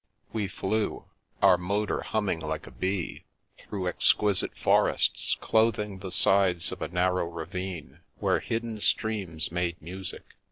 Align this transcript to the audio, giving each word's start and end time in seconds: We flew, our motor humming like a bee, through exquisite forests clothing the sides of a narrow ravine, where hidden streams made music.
We 0.33 0.47
flew, 0.47 1.05
our 1.43 1.59
motor 1.59 2.01
humming 2.01 2.39
like 2.39 2.65
a 2.65 2.71
bee, 2.71 3.25
through 3.59 3.87
exquisite 3.87 4.57
forests 4.57 5.37
clothing 5.39 5.99
the 5.99 6.11
sides 6.11 6.71
of 6.71 6.81
a 6.81 6.87
narrow 6.87 7.27
ravine, 7.27 7.99
where 8.17 8.39
hidden 8.39 8.79
streams 8.79 9.51
made 9.51 9.79
music. 9.79 10.23